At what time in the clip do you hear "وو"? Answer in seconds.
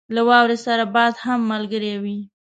2.03-2.17